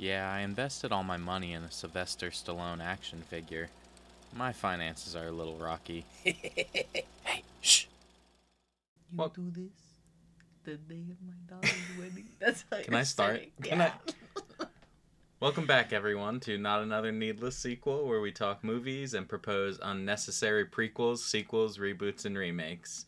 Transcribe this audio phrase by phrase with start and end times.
[0.00, 3.68] Yeah, I invested all my money in a Sylvester Stallone action figure.
[4.34, 6.06] My finances are a little rocky.
[6.24, 7.84] hey, shh.
[9.12, 9.34] You What?
[9.34, 9.74] do this
[10.64, 12.24] the day of my daughter's wedding.
[12.38, 13.36] That's how Can I start?
[13.40, 13.50] saying.
[13.62, 13.92] Can yeah.
[15.40, 20.64] Welcome back, everyone, to Not Another Needless Sequel, where we talk movies and propose unnecessary
[20.64, 23.04] prequels, sequels, reboots, and remakes.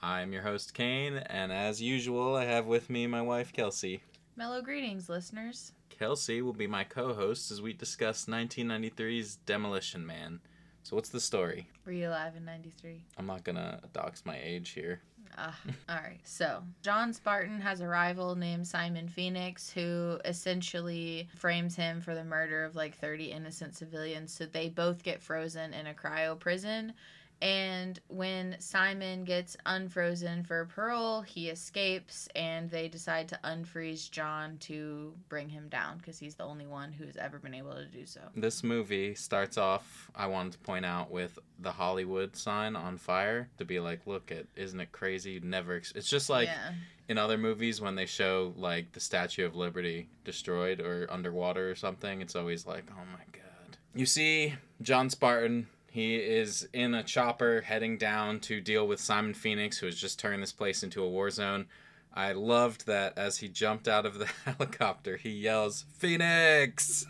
[0.00, 4.02] I'm your host, Kane, and as usual, I have with me my wife, Kelsey.
[4.36, 5.72] Mellow greetings, listeners.
[5.98, 10.40] Kelsey will be my co host as we discuss 1993's Demolition Man.
[10.84, 11.68] So, what's the story?
[11.84, 13.04] Were you alive in '93?
[13.16, 15.00] I'm not gonna dox my age here.
[15.36, 16.20] Ah, all right.
[16.24, 22.24] So, John Spartan has a rival named Simon Phoenix who essentially frames him for the
[22.24, 24.32] murder of like 30 innocent civilians.
[24.32, 26.94] So, they both get frozen in a cryo prison.
[27.40, 34.56] And when Simon gets unfrozen for parole, he escapes and they decide to unfreeze John
[34.60, 38.06] to bring him down because he's the only one who's ever been able to do
[38.06, 38.20] so.
[38.34, 43.48] This movie starts off, I wanted to point out, with the Hollywood sign on fire
[43.58, 45.32] to be like, look, it isn't it crazy?
[45.32, 45.76] You'd never.
[45.76, 45.92] Ex-.
[45.94, 46.72] It's just like yeah.
[47.08, 51.76] in other movies when they show like the Statue of Liberty destroyed or underwater or
[51.76, 52.20] something.
[52.20, 53.76] It's always like, oh my god.
[53.94, 55.68] You see John Spartan.
[55.98, 60.16] He is in a chopper heading down to deal with Simon Phoenix, who has just
[60.20, 61.66] turned this place into a war zone.
[62.14, 67.04] I loved that as he jumped out of the helicopter, he yells, Phoenix!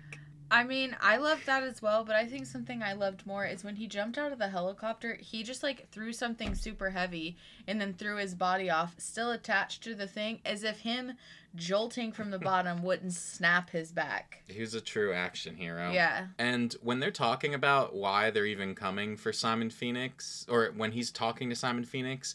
[0.52, 3.64] I mean, I loved that as well, but I think something I loved more is
[3.64, 7.36] when he jumped out of the helicopter, he just like threw something super heavy
[7.66, 11.14] and then threw his body off, still attached to the thing, as if him
[11.54, 14.42] jolting from the bottom wouldn't snap his back.
[14.46, 15.90] He's a true action hero.
[15.92, 16.26] Yeah.
[16.38, 21.10] And when they're talking about why they're even coming for Simon Phoenix, or when he's
[21.10, 22.34] talking to Simon Phoenix,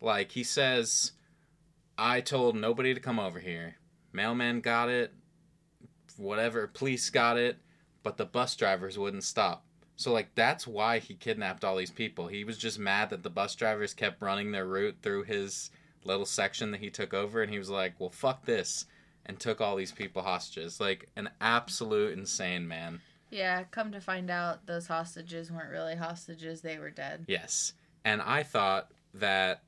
[0.00, 1.12] like he says,
[1.98, 3.76] I told nobody to come over here.
[4.12, 5.12] Mailman got it,
[6.16, 7.58] whatever, police got it,
[8.02, 9.64] but the bus drivers wouldn't stop.
[9.96, 12.26] So, like, that's why he kidnapped all these people.
[12.26, 15.70] He was just mad that the bus drivers kept running their route through his
[16.04, 18.86] little section that he took over, and he was like, well, fuck this,
[19.24, 20.80] and took all these people hostages.
[20.80, 23.00] Like, an absolute insane man.
[23.30, 27.24] Yeah, come to find out, those hostages weren't really hostages, they were dead.
[27.26, 27.72] Yes.
[28.04, 29.62] And I thought that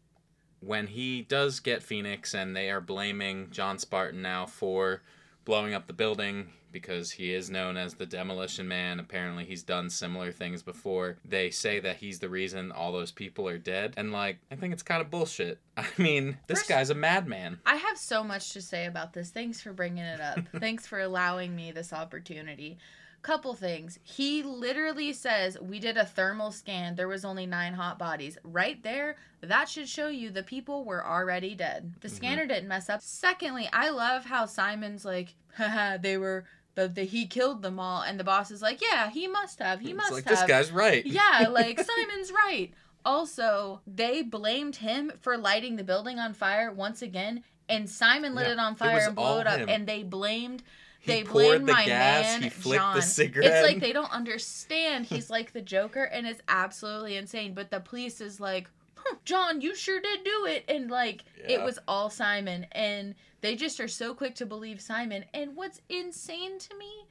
[0.61, 5.03] when he does get Phoenix and they are blaming John Spartan now for
[5.45, 9.89] blowing up the building because he is known as the Demolition Man, apparently he's done
[9.89, 11.19] similar things before.
[11.25, 13.95] They say that he's the reason all those people are dead.
[13.97, 15.61] And like, I think it's kind of bullshit.
[15.77, 17.61] I mean, this First- guy's a madman.
[17.65, 19.31] I have so much to say about this.
[19.31, 20.41] Thanks for bringing it up.
[20.59, 22.79] Thanks for allowing me this opportunity.
[23.25, 23.99] Couple things.
[24.03, 26.95] He literally says, We did a thermal scan.
[26.95, 28.37] There was only nine hot bodies.
[28.45, 31.95] Right there, that should show you the people were already dead.
[32.03, 33.01] The scanner didn't mess up.
[33.01, 36.45] Secondly, I love how Simon's like, Haha, they were.
[36.75, 39.81] The, the, he killed them all, and the boss is like, Yeah, he must have.
[39.81, 40.39] He must like, have.
[40.41, 41.07] this guy's right.
[41.07, 42.73] Yeah, like Simon's right.
[43.07, 48.49] Also, they blamed him for lighting the building on fire once again, and Simon lit
[48.49, 49.69] Yeah, it on fire was and blew it up, him.
[49.71, 50.63] and they blamed
[51.05, 52.97] He they poured blamed the my gas, man he flicked John.
[52.97, 53.51] the cigarette.
[53.53, 55.05] It's like they don't understand.
[55.05, 57.53] He's like the Joker, and it's absolutely insane.
[57.53, 61.63] But the police is like, huh, John, you sure did do it, and like it
[61.63, 65.27] was all Simon, and they just are so quick to believe Simon.
[65.35, 67.07] And what's insane to me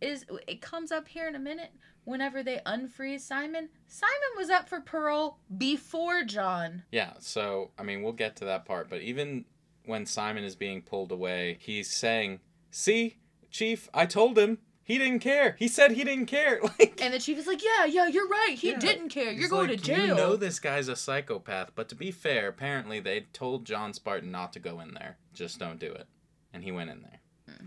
[0.00, 1.70] is it comes up here in a minute.
[2.04, 6.82] Whenever they unfreeze Simon, Simon was up for parole before John.
[6.92, 9.44] Yeah, so I mean, we'll get to that part, but even
[9.84, 12.40] when Simon is being pulled away, he's saying,
[12.70, 13.16] "See,
[13.54, 14.58] chief, I told him.
[14.86, 15.56] He didn't care.
[15.58, 18.56] He said he didn't care." Like And the chief is like, "Yeah, yeah, you're right.
[18.58, 18.78] He Yeah.
[18.78, 19.30] didn't care.
[19.32, 22.10] You're he's going like, to jail." You know this guy's a psychopath, but to be
[22.10, 25.16] fair, apparently they told John Spartan not to go in there.
[25.32, 26.06] Just don't do it.
[26.52, 27.20] And he went in there.
[27.48, 27.66] Hmm.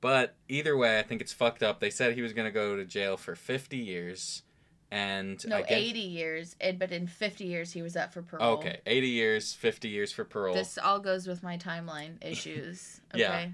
[0.00, 1.80] But either way, I think it's fucked up.
[1.80, 4.42] They said he was going to go to jail for 50 years
[4.90, 6.56] and no, guess 80 years.
[6.78, 8.58] But in 50 years, he was up for parole.
[8.58, 10.54] Okay, 80 years, 50 years for parole.
[10.54, 13.00] This all goes with my timeline issues.
[13.14, 13.22] Okay.
[13.22, 13.46] Yeah.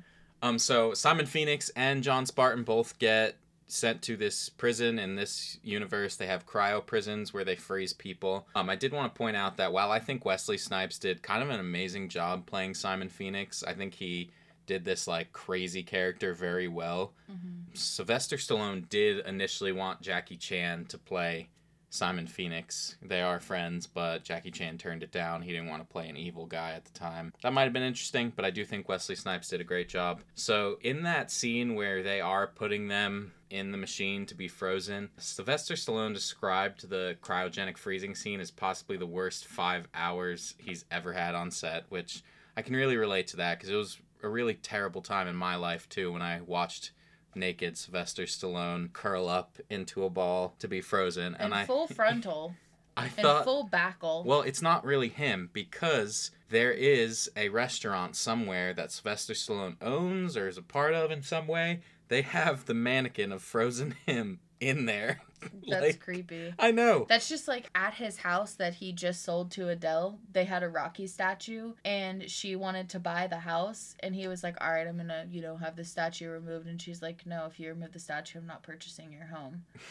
[0.43, 3.37] Um, so Simon Phoenix and John Spartan both get
[3.69, 6.17] sent to this prison in this universe.
[6.17, 8.47] They have cryo prisons where they freeze people.
[8.55, 11.43] Um, I did want to point out that while I think Wesley Snipes did kind
[11.43, 14.31] of an amazing job playing Simon Phoenix, I think he
[14.67, 17.15] did this like crazy character very well.
[17.31, 17.77] Mhm.
[17.77, 21.49] Sylvester Stallone did initially want Jackie Chan to play
[21.93, 22.97] Simon Phoenix.
[23.03, 25.43] They are friends, but Jackie Chan turned it down.
[25.43, 27.35] He didn't want to play an evil guy at the time.
[27.43, 30.23] That might have been interesting, but I do think Wesley Snipes did a great job.
[30.35, 35.11] So, in that scene where they are putting them in the machine to be frozen,
[35.19, 41.13] Sylvester Stallone described the cryogenic freezing scene as possibly the worst five hours he's ever
[41.13, 42.23] had on set, which
[42.57, 45.57] I can really relate to that because it was a really terrible time in my
[45.57, 46.93] life too when I watched
[47.35, 51.87] naked Sylvester Stallone curl up into a ball to be frozen, and, and I full
[51.87, 52.55] frontal
[52.97, 54.25] I and thought full backle.
[54.25, 60.37] well, it's not really him because there is a restaurant somewhere that Sylvester Stallone owns
[60.37, 61.81] or is a part of in some way.
[62.09, 65.21] They have the mannequin of frozen him in there.
[65.69, 66.55] That's Like, creepy.
[66.59, 67.05] I know.
[67.09, 70.21] That's just like at his house that he just sold to Adele.
[70.31, 73.97] They had a Rocky statue and she wanted to buy the house.
[74.01, 76.69] And he was like, All right, I'm going to, you know, have the statue removed.
[76.69, 79.65] And she's like, No, if you remove the statue, I'm not purchasing your home.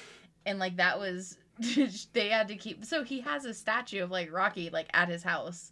[0.44, 1.38] And like that was,
[2.14, 2.84] they had to keep.
[2.84, 5.72] So he has a statue of like Rocky like at his house.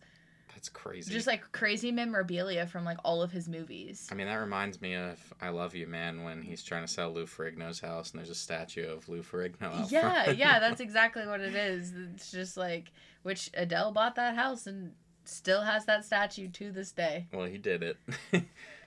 [0.60, 1.14] That's crazy.
[1.14, 4.10] Just like crazy memorabilia from like all of his movies.
[4.12, 7.14] I mean, that reminds me of I Love You Man when he's trying to sell
[7.14, 10.38] Lou Ferrigno's house and there's a statue of Lou Ferrigno out Yeah, front.
[10.38, 11.94] yeah, that's exactly what it is.
[12.14, 12.92] It's just like,
[13.24, 14.92] which Adele bought that house and
[15.24, 17.28] still has that statue to this day.
[17.32, 17.98] Well, he did it.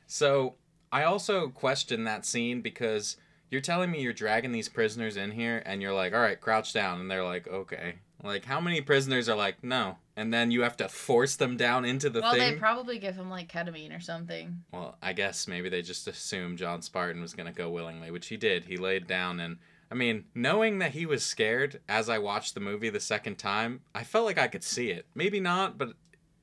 [0.06, 0.56] so
[0.92, 3.16] I also question that scene because
[3.50, 6.74] you're telling me you're dragging these prisoners in here and you're like, all right, crouch
[6.74, 7.00] down.
[7.00, 7.94] And they're like, okay.
[8.22, 9.98] Like, how many prisoners are like, no?
[10.16, 12.40] And then you have to force them down into the well, thing?
[12.40, 14.62] Well, they probably give him like ketamine or something.
[14.72, 18.28] well, I guess maybe they just assumed John Spartan was going to go willingly, which
[18.28, 18.66] he did.
[18.66, 19.58] He laid down and.
[19.90, 23.82] I mean, knowing that he was scared as I watched the movie the second time,
[23.94, 25.04] I felt like I could see it.
[25.14, 25.92] Maybe not, but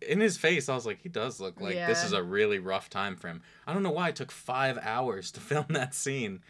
[0.08, 2.92] in his face, I was like, he does look like this is a really rough
[2.92, 3.42] time for him.
[3.66, 6.42] I don't know why it took five hours to film that scene.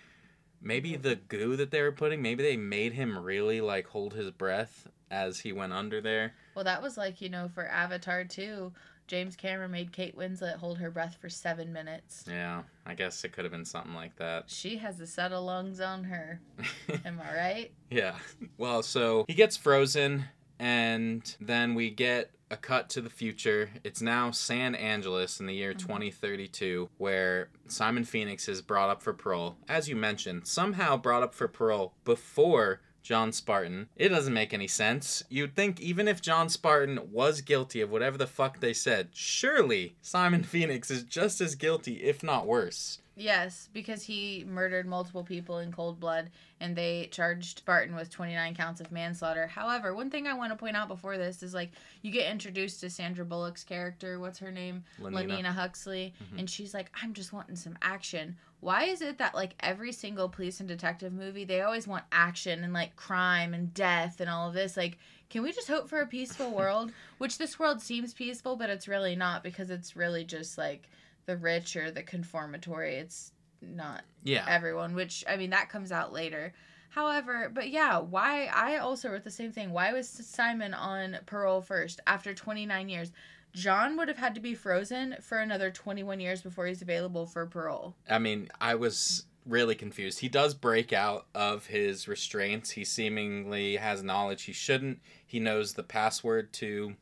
[0.62, 4.30] Maybe the goo that they were putting, maybe they made him really like hold his
[4.32, 6.34] breath as he went under there.
[6.56, 8.72] Well, that was like, you know, for Avatar 2,
[9.08, 12.26] James Cameron made Kate Winslet hold her breath for seven minutes.
[12.28, 14.44] Yeah, I guess it could have been something like that.
[14.48, 16.42] She has a set of lungs on her.
[17.06, 17.72] Am I right?
[17.90, 18.16] Yeah.
[18.58, 20.26] Well, so he gets frozen,
[20.60, 23.70] and then we get a cut to the future.
[23.84, 25.80] It's now San Angeles in the year Mhm.
[25.80, 29.58] 2032, where Simon Phoenix is brought up for parole.
[29.68, 33.90] As you mentioned, somehow brought up for parole before John Spartan.
[33.96, 35.24] It doesn't make any sense.
[35.30, 39.96] You'd think even if John Spartan was guilty of whatever the fuck they said, surely
[40.02, 43.00] Simon Phoenix is just as guilty, if not worse.
[43.20, 46.30] Yes, because he murdered multiple people in cold blood
[46.62, 49.46] and they charged Spartan with 29 counts of manslaughter.
[49.46, 51.72] However, one thing I want to point out before this is like
[52.02, 54.86] you get introduced to Sandra Bullock's character, what's her name?
[55.02, 55.48] Lenina.
[55.48, 56.40] Huxley, Mhm.
[56.40, 58.38] and she's like, I'm just wanting some action.
[58.62, 62.64] Why is it that like every single police and detective movie, they always want action
[62.64, 64.78] and like crime and death and all of this?
[64.78, 64.98] Like,
[65.30, 66.94] can we just hope for a peaceful world?
[67.18, 70.90] Which this world seems peaceful, but it's really not because it's really just like
[71.30, 72.96] the rich or the conformatory.
[72.96, 74.46] It's not Yeah.
[74.48, 76.54] everyone, which I mean that comes out later.
[76.90, 79.72] However, but yeah, why I also wrote the same thing.
[79.72, 83.12] Why was Simon on parole first after 29 years?
[83.54, 87.46] John would have had to be frozen for another 21 years before he's available for
[87.46, 87.96] parole.
[88.10, 90.20] I mean, I was really confused.
[90.20, 92.72] He does break out of his restraints.
[92.72, 95.00] He seemingly has knowledge he shouldn't.
[95.28, 96.96] He knows the password to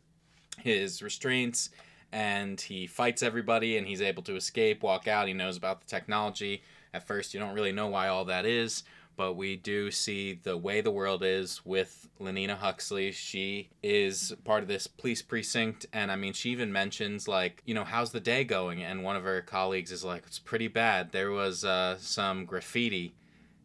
[0.59, 1.69] his restraints
[2.11, 5.27] and he fights everybody and he's able to escape, walk out.
[5.27, 6.63] He knows about the technology.
[6.93, 8.83] At first, you don't really know why all that is,
[9.17, 13.11] but we do see the way the world is with Lenina Huxley.
[13.11, 17.73] She is part of this police precinct, and I mean, she even mentions, like, you
[17.73, 18.83] know, how's the day going?
[18.83, 21.11] And one of her colleagues is like, it's pretty bad.
[21.11, 23.13] There was uh, some graffiti.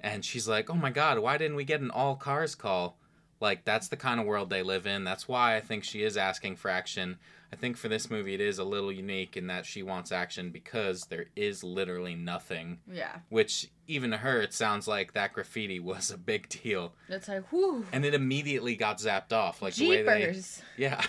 [0.00, 2.99] And she's like, oh my god, why didn't we get an all cars call?
[3.42, 5.04] Like, that's the kind of world they live in.
[5.04, 7.18] That's why I think she is asking for action.
[7.52, 10.50] I think for this movie, it is a little unique in that she wants action
[10.52, 13.16] because there is literally nothing Yeah.
[13.28, 17.52] which even to her it sounds like that graffiti was a big deal It's like,
[17.52, 17.84] whoo.
[17.92, 20.62] and it immediately got zapped off like the way they Jeepers.
[20.78, 21.04] yeah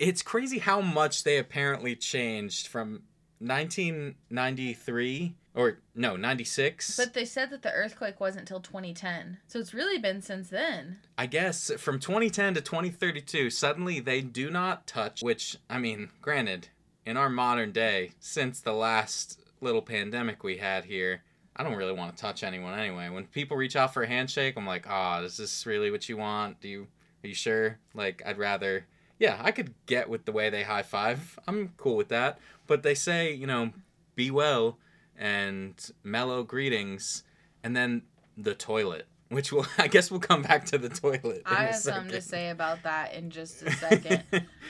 [0.00, 3.02] it's crazy how much they apparently changed from
[3.38, 9.38] 1993 or no 96 But they said that the earthquake wasn't until 2010.
[9.48, 10.98] So it's really been since then.
[11.18, 16.68] i guess from 2010 to 2032 suddenly they do not touch which i mean granted
[17.04, 21.22] in our modern day since the last little pandemic we had here
[21.56, 23.08] I don't really want to touch anyone anyway.
[23.08, 26.16] When people reach out for a handshake, I'm like, ah, is this really what you
[26.16, 26.60] want?
[26.60, 26.86] Do you
[27.24, 27.80] are you sure?
[27.94, 28.86] Like, I'd rather
[29.18, 31.36] yeah, I could get with the way they high five.
[31.48, 32.38] I'm cool with that.
[32.68, 33.72] But they say, you know,
[34.14, 34.78] be well
[35.18, 37.24] and mellow greetings,
[37.62, 38.02] and then
[38.36, 41.22] the toilet, which will I guess we'll come back to the toilet.
[41.38, 44.22] in I have something to say about that in just a second.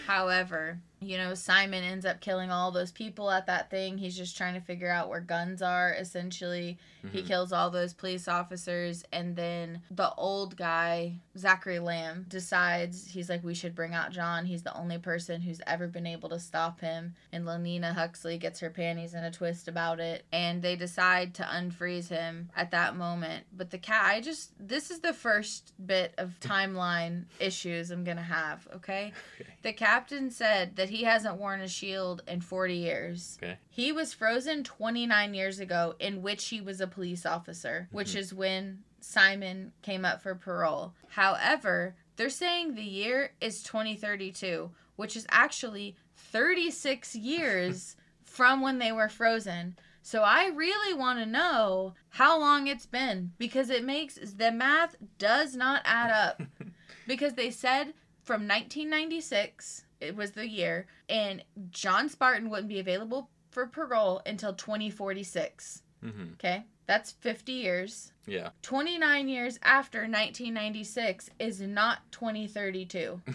[0.06, 3.98] However, you know, Simon ends up killing all those people at that thing.
[3.98, 6.78] He's just trying to figure out where guns are, essentially.
[7.12, 7.26] He Mhm.
[7.28, 9.04] kills all those police officers.
[9.12, 14.46] And then the old guy, Zachary Lamb, decides he's like, we should bring out John.
[14.46, 17.14] He's the only person who's ever been able to stop him.
[17.32, 20.24] And Lenina Huxley gets her panties in a twist about it.
[20.32, 23.46] And they decide to unfreeze him at that moment.
[23.52, 28.16] But the cat, I just, this is the first bit of timeline issues I'm going
[28.16, 29.12] to have, okay?
[29.40, 29.50] Okay.
[29.62, 33.38] The captain said that he hasn't worn a shield in 40 years.
[33.42, 33.58] Okay.
[33.70, 38.16] He was frozen 29 years ago, in which he was a police officer, which Mhm.
[38.16, 40.94] is when Simon came up for parole.
[41.10, 48.92] However, they're saying the year is 2032, which is actually 36 years from when they
[48.92, 49.76] were frozen.
[50.02, 54.96] So I really want to know how long it's been because it makes the math
[55.18, 56.42] does not add up
[57.06, 57.92] because they said
[58.22, 64.52] from 1996 it was the year and John Spartan wouldn't be available for parole until
[64.54, 65.82] 2046.
[66.04, 66.34] Mhm.
[66.34, 66.64] Okay?
[66.86, 68.12] That's 50 years.
[68.26, 68.50] Yeah.
[68.62, 73.20] 29 years after 1996 is not 2032.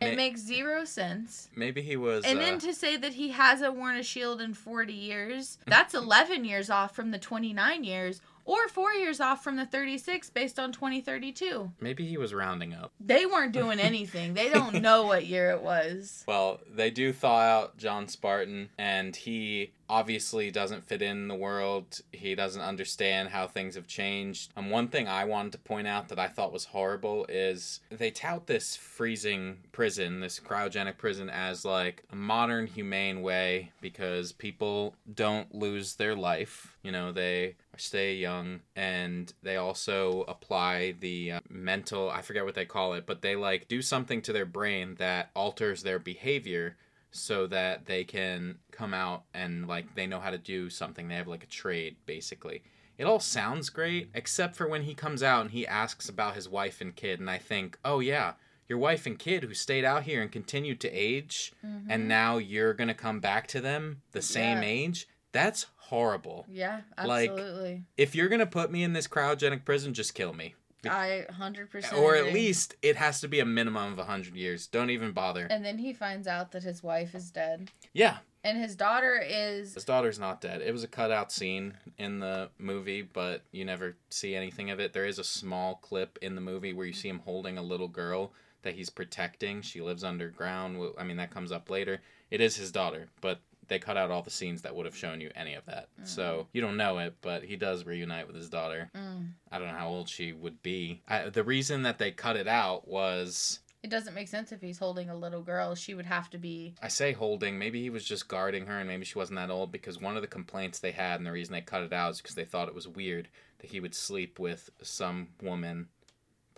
[0.00, 1.48] It May- makes zero sense.
[1.54, 2.24] Maybe he was.
[2.24, 5.94] And uh, then to say that he hasn't worn a shield in 40 years, that's
[5.94, 10.58] 11 years off from the 29 years, or four years off from the 36 based
[10.58, 11.70] on 2032.
[11.80, 12.90] maybe he was rounding up.
[13.00, 14.34] They weren't doing anything.
[14.34, 16.24] They don't know what year it was.
[16.26, 22.00] Well, they do thaw out John Spartan, and he obviously doesn't fit in the world.
[22.12, 24.52] He doesn't understand how things have changed.
[24.56, 28.10] And one thing I wanted to point out that I thought was horrible is they
[28.10, 34.94] tout this freezing prison, this cryogenic prison, as like a modern, humane way because people
[35.14, 36.76] don't lose their life.
[36.82, 42.54] You know, they stay young and they also apply the uh, mental i forget what
[42.54, 46.76] they call it but they like do something to their brain that alters their behavior
[47.10, 51.14] so that they can come out and like they know how to do something they
[51.14, 52.62] have like a trade basically
[52.98, 56.48] it all sounds great except for when he comes out and he asks about his
[56.48, 58.32] wife and kid and i think oh yeah
[58.68, 61.90] your wife and kid who stayed out here and continued to age mm-hmm.
[61.90, 64.68] and now you're gonna come back to them the same Yeah.
[64.68, 67.84] age that's horrible Yeah, Like- absolutely.
[67.96, 70.54] if you're gonna put me in this cryogenic prison, just kill me.
[70.84, 74.66] I 100% Or at least it has to be a minimum of hundred years.
[74.66, 75.46] Don't even bother.
[75.50, 77.70] And then he finds out that his wife is dead.
[77.92, 80.62] Yeah, And his daughter is his daughter's not dead.
[80.62, 84.92] It was a cutout scene in the movie, but you never see anything of it.
[84.92, 87.88] There is a small clip in the movie where you see him holding a little
[87.88, 88.32] girl
[88.62, 89.62] that he's protecting.
[89.62, 90.78] She lives underground.
[90.98, 92.00] I mean, that comes up later.
[92.30, 95.20] It is his daughter, but they cut out all the scenes that would have shown
[95.20, 95.88] you any of that.
[96.04, 98.90] So you don't know it, but he does reunite with his daughter.
[98.96, 99.32] Mm.
[99.52, 101.02] I don't know how old she would be.
[101.06, 104.78] I, the reason that they cut it out was It doesn't make sense if he's
[104.78, 105.74] holding a little girl.
[105.74, 106.74] She would have to be.
[106.82, 107.58] I say holding.
[107.58, 109.70] Maybe he was just guarding her, and maybe she wasn't that old.
[109.70, 112.20] Because one of the complaints they had, and the reason they cut it out, is
[112.20, 113.28] because they thought it was weird
[113.60, 115.88] that he would sleep with some woman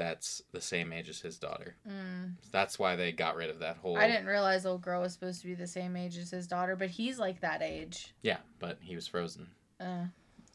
[0.00, 1.76] that's the same age as his daughter.
[1.86, 2.32] Mm.
[2.50, 3.98] That's why they got rid of that whole.
[3.98, 6.74] I didn't realize old girl was supposed to be the same age as his daughter,
[6.74, 8.14] but he's like that age.
[8.22, 9.48] Yeah, but he was frozen.
[9.78, 10.06] Uh,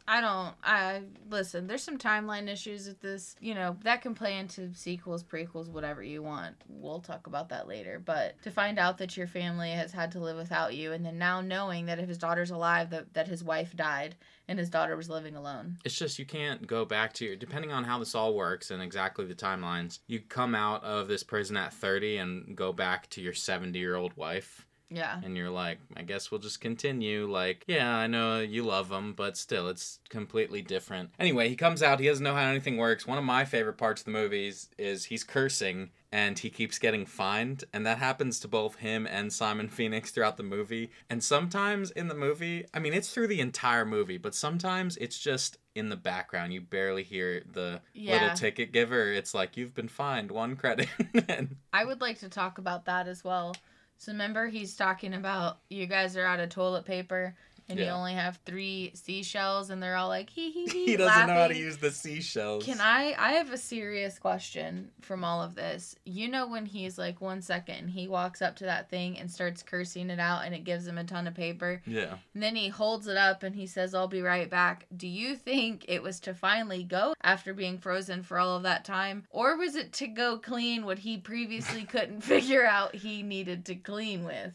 [0.08, 0.54] I don't.
[0.64, 1.68] I listen.
[1.68, 3.36] There's some timeline issues with this.
[3.40, 6.56] You know that can play into sequels, prequels, whatever you want.
[6.68, 8.02] We'll talk about that later.
[8.04, 11.18] But to find out that your family has had to live without you, and then
[11.18, 14.16] now knowing that if his daughter's alive, that that his wife died
[14.48, 15.80] and his daughter was living alone.
[15.84, 17.36] It's just you can't go back to your.
[17.36, 21.24] Depending on how this all works and exactly the timelines, you come out of this
[21.24, 24.68] prison at 30 and go back to your 70 year old wife.
[24.90, 25.20] Yeah.
[25.24, 27.26] and you're like, I guess we'll just continue.
[27.30, 31.10] Like, yeah, I know you love him, but still, it's completely different.
[31.20, 33.08] Anyway, he comes out, he doesn't know how anything works.
[33.08, 37.06] One of my favorite parts of the movies is he's cursing and he keeps getting
[37.06, 40.90] fined, and that happens to both him and Simon Phoenix throughout the movie.
[41.10, 45.20] And sometimes in the movie, I mean, it's through the entire movie, but sometimes it's
[45.20, 46.54] just in the background.
[46.54, 48.14] You barely hear the Yeah.
[48.14, 49.12] little ticket giver.
[49.12, 50.88] It's like, you've been fined one credit.
[51.28, 53.56] and I would like to talk about that as well.
[53.98, 57.36] So remember, he's talking about you guys are out of toilet paper
[57.68, 60.86] and you only have three seashells, and they're all like hee hee hee.
[60.86, 62.64] he doesn't know how to use the seashells.
[62.64, 63.16] Can I?
[63.18, 65.96] I have a serious question from all of this.
[66.06, 69.30] You know when he's like one second, and he walks up to that thing and
[69.30, 71.82] starts cursing it out, and it gives him a ton of paper.
[71.86, 72.18] Yeah.
[72.34, 75.36] And then he holds it up and he says, "I'll be right back." Do you
[75.36, 79.58] think it was to finally go after being frozen for all of that time, or
[79.58, 84.24] was it to go clean what he previously couldn't figure out he needed to clean
[84.24, 84.54] with?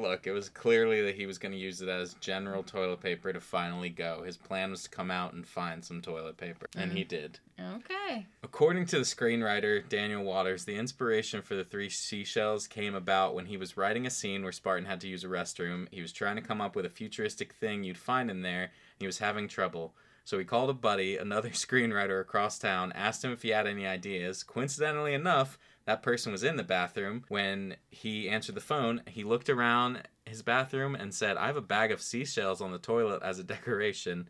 [0.00, 3.32] Look, it was clearly that he was going to use it as general toilet paper
[3.32, 4.22] to finally go.
[4.24, 7.08] His plan was to come out and find some toilet paper, and he mm.
[7.08, 7.38] did.
[7.60, 8.26] Okay.
[8.42, 13.46] According to the screenwriter Daniel Waters, the inspiration for the three seashells came about when
[13.46, 15.86] he was writing a scene where Spartan had to use a restroom.
[15.90, 19.00] He was trying to come up with a futuristic thing you'd find in there, and
[19.00, 19.92] he was having trouble.
[20.24, 23.86] So he called a buddy, another screenwriter across town, asked him if he had any
[23.86, 24.42] ideas.
[24.42, 29.02] Coincidentally enough, that person was in the bathroom when he answered the phone.
[29.06, 32.78] He looked around his bathroom and said, I have a bag of seashells on the
[32.78, 34.28] toilet as a decoration.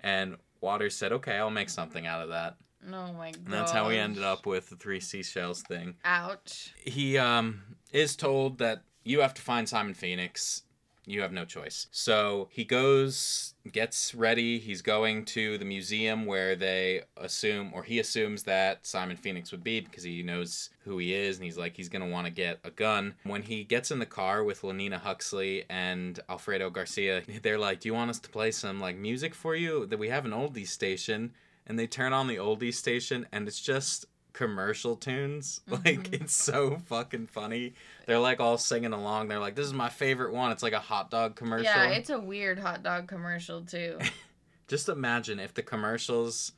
[0.00, 2.56] And Waters said, Okay, I'll make something out of that.
[2.88, 3.42] Oh my god.
[3.44, 5.96] And that's how we ended up with the three seashells thing.
[6.04, 6.72] Ouch.
[6.78, 10.62] He um, is told that you have to find Simon Phoenix.
[11.04, 11.88] You have no choice.
[11.90, 14.58] So he goes, gets ready.
[14.58, 19.64] He's going to the museum where they assume, or he assumes that Simon Phoenix would
[19.64, 21.36] be because he knows who he is.
[21.36, 23.14] And he's like, he's going to want to get a gun.
[23.24, 27.88] When he gets in the car with Lenina Huxley and Alfredo Garcia, they're like, Do
[27.88, 29.86] you want us to play some like music for you?
[29.86, 31.32] That we have an oldies station.
[31.66, 35.60] And they turn on the oldies station and it's just commercial tunes.
[35.68, 36.22] Like Mhm.
[36.22, 37.74] it's so fucking funny.
[38.06, 39.28] They're like all singing along.
[39.28, 41.64] They're like, "This is my favorite one." It's like a hot dog commercial.
[41.64, 43.98] Yeah, it's a weird hot dog commercial too.
[44.68, 46.52] Just imagine if the commercials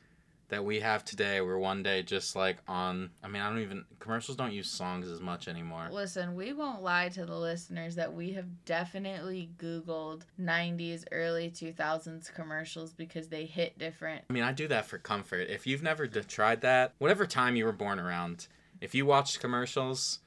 [0.48, 3.10] that we have today were one day just like on.
[3.22, 5.88] I mean, I don't even commercials don't use songs as much anymore.
[5.90, 12.32] Listen, we won't lie to the listeners that we have definitely Googled 90s, early 2000s
[12.34, 14.24] commercials because they hit different.
[14.28, 15.48] I mean, I do that for comfort.
[15.48, 18.48] If you've never d- tried that, whatever time you were born around,
[18.80, 20.18] if you watched commercials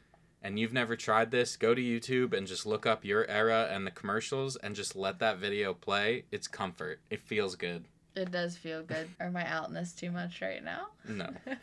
[0.41, 3.85] and you've never tried this, go to YouTube and just look up your era and
[3.85, 6.25] the commercials and just let that video play.
[6.31, 6.99] It's comfort.
[7.09, 7.85] It feels good.
[8.17, 9.07] It does feel good.
[9.19, 10.87] Am I outing this too much right now?
[11.07, 11.29] No.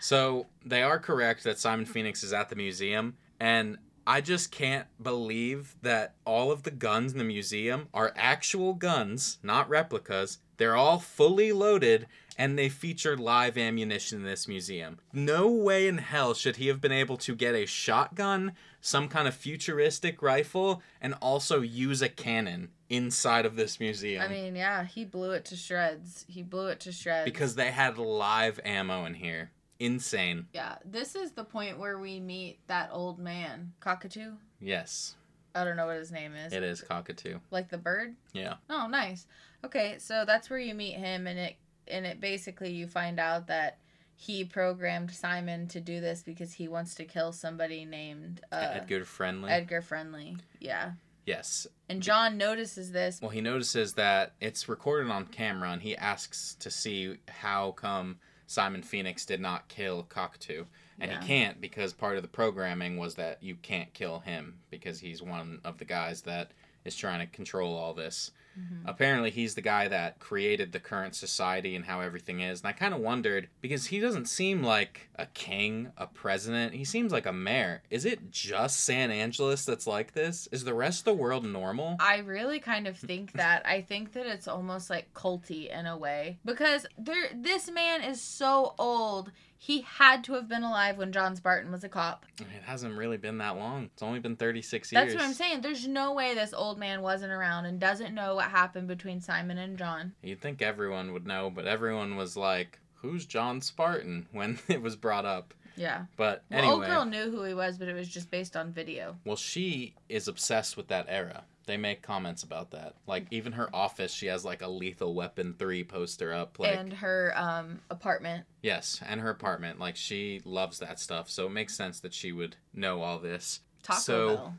[0.00, 4.86] So they are correct that Simon Phoenix is at the museum, and I just can't
[5.02, 10.38] believe that all of the guns in the museum are actual guns, not replicas.
[10.56, 12.06] They're all fully loaded,
[12.36, 15.00] and they feature live ammunition in this museum.
[15.12, 19.26] No way in hell should he have been able to get a shotgun, some kind
[19.26, 24.22] of futuristic rifle, and also use a cannon inside of this museum.
[24.22, 26.24] I mean, yeah, he blew it to shreds.
[26.28, 27.24] He blew it to shreds.
[27.24, 29.50] because they had live ammo in here.
[29.78, 30.46] Insane.
[30.52, 33.72] Yeah, this is the point where we meet that old man.
[33.80, 34.32] Cockatoo?
[34.60, 35.14] Yes,
[35.54, 36.52] I don't know what his name is.
[36.52, 37.38] it is cockatoo.
[37.50, 38.16] Like the bird?
[38.32, 38.54] Yeah.
[38.68, 39.26] Oh, nice.
[39.64, 43.46] Okay, so that's where you meet him, and it and it basically you find out
[43.46, 43.78] that
[44.16, 49.04] he programmed Simon to do this because he wants to kill somebody named uh, Edgar
[49.04, 49.50] Friendly.
[49.50, 50.36] Edgar Friendly.
[50.58, 50.92] Yeah,
[51.28, 51.66] yes.
[51.88, 53.20] and John notices this.
[53.20, 58.18] Well, he notices that it's recorded on camera, and he asks to see how come
[58.46, 60.64] Simon Phoenix did not kill Cockatoo,
[61.00, 61.20] and Yeah.
[61.20, 65.22] he can't because part of the programming was that you can't kill him because he's
[65.22, 66.52] one of the guys that
[66.84, 68.30] is trying to control all this.
[68.58, 68.82] Mhm.
[68.86, 72.60] Apparently, he's the guy that created the current society and how everything is.
[72.60, 76.74] And I kind of wondered because he doesn't seem like a king, a president.
[76.74, 77.82] He seems like a mayor.
[77.90, 80.48] Is it just San Angeles that's like this?
[80.50, 81.96] Is the rest of the world normal?
[82.00, 83.64] I really kind of think that.
[83.66, 87.28] I think that it's almost like culty in a way because there.
[87.34, 89.30] This man is so old.
[89.60, 92.24] He had to have been alive when John Spartan was a cop.
[92.40, 93.90] It hasn't really been that long.
[93.92, 95.04] It's only been 36 years.
[95.04, 95.62] That's what I'm saying.
[95.62, 99.58] There's no way this old man wasn't around and doesn't know what happened between Simon
[99.58, 100.12] and John.
[100.22, 104.94] You'd think everyone would know, but everyone was like, who's John Spartan when it was
[104.94, 105.52] brought up.
[105.76, 106.04] Yeah.
[106.16, 106.74] But Well, anyway.
[106.74, 109.16] old girl knew who he was, but it was just based on video.
[109.24, 111.44] Well, she is obsessed with that era.
[111.68, 112.94] They make comments about that.
[113.06, 116.94] Like even her office, she has like a Lethal Weapon 3 poster up like and
[116.94, 118.46] her um apartment.
[118.62, 119.78] yes, and her apartment.
[119.78, 121.28] Like she loves that stuff.
[121.28, 123.60] So it makes sense that she would know all this.
[123.82, 124.54] Taco So- Bell.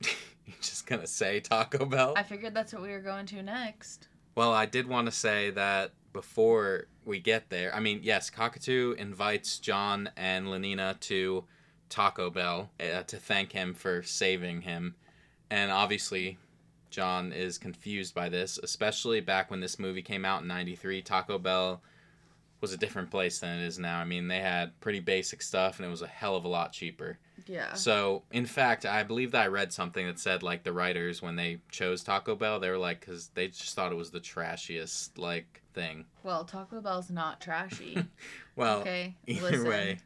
[0.46, 2.14] You're just to say Taco Bell?
[2.16, 4.08] I figured that's what we were going to next.
[4.34, 8.94] Well, I did want to say that before we get there, I mean, yes, Cockatoo
[8.96, 11.44] invites John and Lenina to
[11.88, 14.94] Taco Bell uh, to thank him for saving him.
[15.50, 16.38] And obviously,
[16.90, 21.02] John is confused by this, especially back when this movie came out in 93.
[21.02, 21.82] Taco Bell
[22.60, 23.98] was a different place than it is now.
[23.98, 26.72] I mean, they had pretty basic stuff and it was a hell of a lot
[26.72, 27.18] cheaper.
[27.46, 27.74] Yeah.
[27.74, 31.36] So, in fact, I believe that I read something that said like the writers when
[31.36, 35.18] they chose Taco Bell, they were like cuz they just thought it was the trashiest
[35.18, 36.06] like thing.
[36.22, 38.04] Well, Taco Bell's not trashy.
[38.56, 39.14] Well, okay.
[39.26, 39.68] either listen.
[39.68, 39.98] way.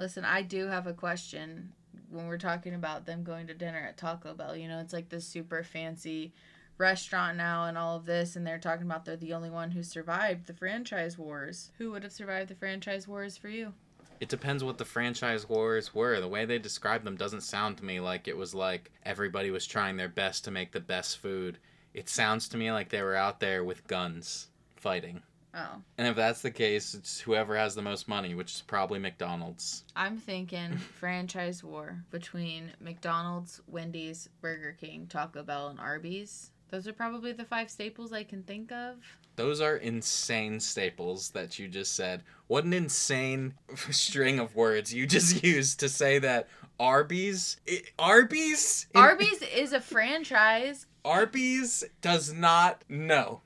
[0.00, 1.74] Listen, I do have a question
[2.08, 4.56] when we're talking about them going to dinner at Taco Bell.
[4.56, 6.32] You know, it's like this super fancy
[6.78, 9.82] restaurant now and all of this and they're talking about they're the only one who
[9.82, 11.70] survived the franchise wars.
[11.76, 13.74] Who would have survived the franchise wars for you?
[14.20, 16.18] It depends what the franchise wars were.
[16.18, 19.66] The way they described them doesn't sound to me like it was like everybody was
[19.66, 21.58] trying their best to make the best food.
[21.92, 25.20] It sounds to me like they were out there with guns fighting.
[25.54, 25.82] Oh.
[25.98, 29.84] And if that's the case, it's whoever has the most money, which is probably McDonald's.
[29.96, 36.50] I'm thinking franchise war between McDonald's, Wendy's, Burger King, Taco Bell, and Arby's.
[36.70, 38.96] Those are probably the five staples I can think of.
[39.34, 42.22] Those are insane staples that you just said.
[42.46, 43.54] What an insane
[43.90, 49.80] string of words you just used to say that Arby's I- Arby's Arby's is a
[49.80, 50.86] franchise.
[51.04, 53.40] Arby's does not know.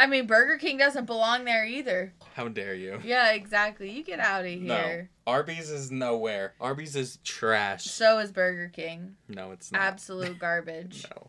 [0.00, 2.14] I mean, Burger King doesn't belong there either.
[2.34, 3.00] How dare you?
[3.04, 3.90] Yeah, exactly.
[3.90, 5.10] You get out of here.
[5.26, 5.32] No.
[5.32, 6.54] Arby's is nowhere.
[6.58, 7.84] Arby's is trash.
[7.84, 9.16] So is Burger King.
[9.28, 9.82] No, it's not.
[9.82, 11.04] Absolute garbage.
[11.14, 11.26] No.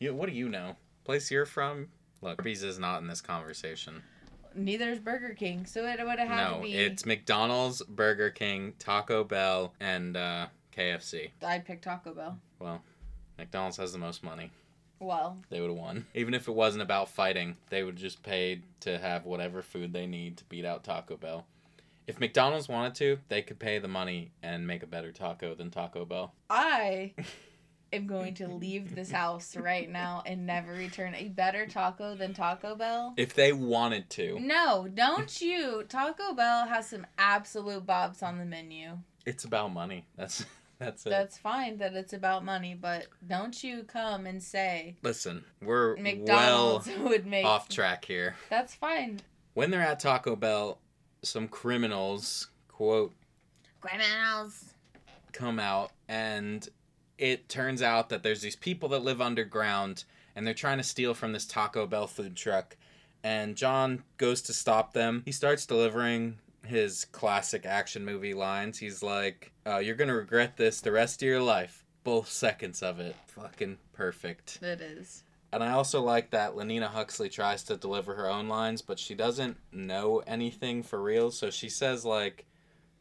[0.00, 0.74] You what do you know?
[1.04, 1.90] Place you're from?
[2.20, 4.02] Look, Arby's is not in this conversation.
[4.52, 6.74] Neither is Burger King, so it would have had no, to be.
[6.74, 11.30] it's McDonald's, Burger King, Taco Bell, and uh, KFC.
[11.46, 12.36] I'd pick Taco Bell.
[12.58, 12.82] Well,
[13.38, 14.50] McDonald's has the most money.
[15.00, 16.06] Well, They would have won.
[16.14, 20.06] Even if it wasn't about fighting, they would just pay to have whatever food they
[20.06, 21.46] need to beat out Taco Bell.
[22.06, 25.70] If McDonald's wanted to, they could pay the money and make a better taco than
[25.70, 26.32] Taco Bell.
[26.48, 27.12] I
[27.92, 31.14] am going to leave this house right now and never return.
[31.14, 33.12] A better taco than Taco Bell?
[33.18, 35.84] If they wanted to, No, don't you.
[35.88, 38.98] Taco Bell has some absolute bobs on the menu.
[39.26, 40.06] it's about money.
[40.16, 40.44] That's
[40.80, 41.10] that's it.
[41.10, 46.88] That's fine that it's about money, but don't you come and say Listen, we're McDonald's
[46.98, 48.36] would make off track here.
[48.50, 49.20] That's fine.
[49.54, 50.78] When they're at Taco Bell,
[51.22, 53.12] some criminals quote
[53.80, 54.74] Criminals.
[55.32, 56.68] come out and
[57.16, 60.04] it turns out that there's these people that live underground
[60.36, 62.76] and they're trying to steal from this Taco Bell food truck
[63.24, 65.22] and John goes to stop them.
[65.24, 68.78] He starts delivering his classic action movie lines.
[68.78, 73.00] He's like, uh, "You're gonna regret this the rest of your life." Both seconds of
[73.00, 74.58] it, fucking perfect.
[74.62, 75.24] It is.
[75.52, 79.14] And I also like that Lenina Huxley tries to deliver her own lines, but she
[79.14, 81.30] doesn't know anything for real.
[81.30, 82.44] So she says like,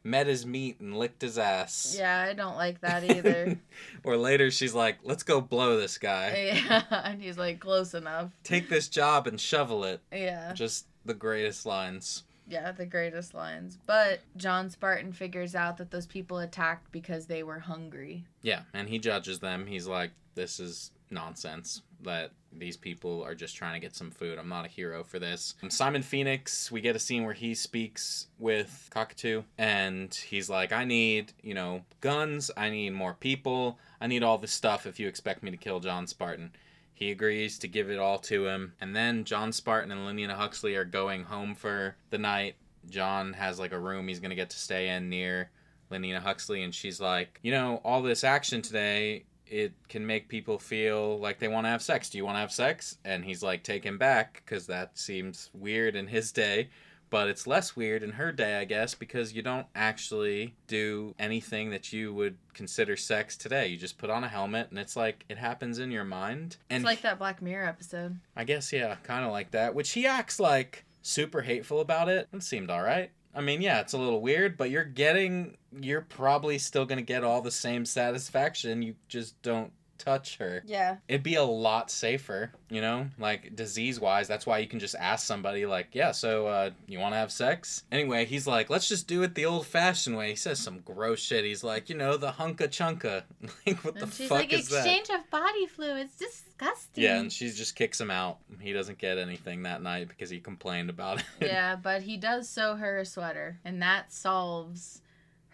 [0.03, 3.58] "Met his meat and licked his ass." Yeah, I don't like that either.
[4.03, 6.53] or later she's like, "Let's go blow this guy.
[6.53, 8.32] yeah, and he's like close enough.
[8.43, 10.53] Take this job and shovel it." Yeah.
[10.53, 12.23] Just the greatest lines.
[12.50, 13.78] Yeah, the greatest lines.
[13.86, 18.26] But John Spartan figures out that those people attacked because they were hungry.
[18.42, 19.68] Yeah, and he judges them.
[19.68, 21.82] He's like, "This is nonsense.
[22.04, 24.38] That these people are just trying to get some food.
[24.38, 28.28] I'm not a hero for this." Simon Phoenix, we get a scene where he speaks
[28.40, 32.50] with Cockatoo, and he's like, "I need, you know, guns.
[32.56, 33.78] I need more people.
[34.00, 34.86] I need all this stuff.
[34.86, 36.54] If you expect me to kill John Spartan."
[36.98, 40.76] He agrees to give it all to him, and then John Spartan and Lenina Huxley
[40.76, 42.56] are going home for the night.
[42.90, 45.52] John has like a room he's gonna get to stay in near
[45.92, 50.58] Lenina Huxley, and she's like, you know, all this action today, it can make people
[50.58, 52.10] feel like they want to have sex.
[52.10, 52.98] Do you want to have sex?
[53.06, 56.70] And he's like, take him back, because that seems weird in his day.
[57.10, 61.70] But it's less weird in her day, I guess, because you don't actually do anything
[61.70, 63.67] that you would consider sex today.
[63.67, 66.58] You just put on a helmet, and it's like it happens in your mind.
[66.70, 68.20] And It's like that Black Mirror episode.
[68.36, 69.74] I guess yeah, kind of like that.
[69.74, 72.28] Which he acts like super hateful about it.
[72.34, 73.12] It seemed all right.
[73.34, 77.24] I mean, yeah, it's a little weird, but you're getting, you're probably still gonna get
[77.24, 78.82] all the same satisfaction.
[78.82, 80.64] You just don't touch her.
[80.66, 80.98] Yeah.
[81.08, 84.28] It'd be a lot safer, you know, like disease wise.
[84.28, 87.32] That's why you can just ask somebody, like, yeah, so uh, you want to have
[87.32, 87.84] sex?
[87.92, 90.30] Anyway, he's like, let's just do it the old fashioned way.
[90.30, 91.46] He says some gross shit.
[91.46, 93.24] He's like, you know, the hunka chunka.
[93.66, 94.78] like, what the and she's fuck like, is that?
[94.78, 96.16] exchange of body fluids.
[96.18, 97.04] Disgusting.
[97.04, 98.40] Yeah, and she just kicks him out.
[98.60, 101.26] He doesn't get anything that night because he complained about it.
[101.42, 105.02] yeah, but he does sew her a sweater, and that solves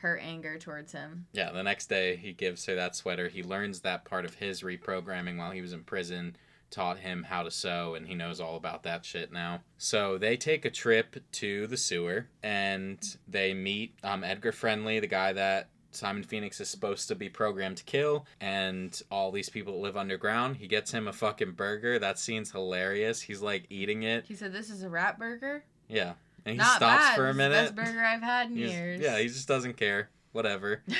[0.03, 1.25] her anger towards him.
[1.33, 3.29] yeah, the next day he gives her that sweater.
[3.29, 6.35] He learns that part of his reprogramming while he was in prison
[6.69, 9.61] taught him how to sew and he knows all about that shit now.
[9.77, 15.07] So they take a trip to the sewer and they meet um, Edgar Friendly, the
[15.07, 19.73] guy that Simon Phoenix is supposed to be programmed to kill, and all these people
[19.73, 20.55] that live underground.
[20.57, 21.99] He gets him a fucking burger.
[21.99, 23.21] That scene's hilarious.
[23.21, 24.25] He's like eating it.
[24.27, 26.13] He said, "This is a rat burger." Yeah.
[26.45, 27.15] And he Not stops bad.
[27.15, 27.75] for a It's the minute.
[27.75, 28.99] Best burger I've had in He's- years.
[29.01, 30.09] Yeah, he just doesn't care.
[30.31, 30.81] Whatever.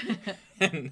[0.60, 0.92] And